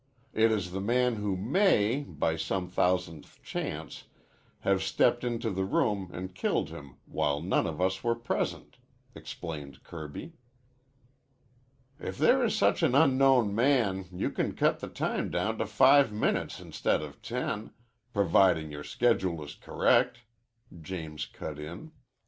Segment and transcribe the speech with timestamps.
[0.33, 4.05] It is the man who may, by some thousandth chance,
[4.61, 8.79] have stepped into the room an' killed him while none of us were present,"
[9.13, 10.33] explained Kirby.
[11.99, 16.11] "If there is such an unknown man you can cut the time down to five
[16.11, 17.69] minutes instead of ten,
[18.11, 20.21] providing your schedule is correct,"
[20.81, 21.91] James cut in.